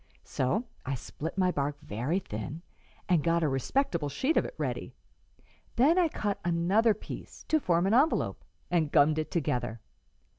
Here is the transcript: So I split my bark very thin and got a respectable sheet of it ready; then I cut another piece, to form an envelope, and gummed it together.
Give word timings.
So 0.23 0.65
I 0.83 0.95
split 0.95 1.37
my 1.37 1.51
bark 1.51 1.79
very 1.79 2.17
thin 2.17 2.63
and 3.07 3.23
got 3.23 3.43
a 3.43 3.47
respectable 3.47 4.09
sheet 4.09 4.35
of 4.35 4.45
it 4.45 4.55
ready; 4.57 4.95
then 5.75 5.99
I 5.99 6.07
cut 6.07 6.39
another 6.43 6.95
piece, 6.95 7.43
to 7.49 7.59
form 7.59 7.85
an 7.85 7.93
envelope, 7.93 8.43
and 8.71 8.91
gummed 8.91 9.19
it 9.19 9.29
together. 9.29 9.79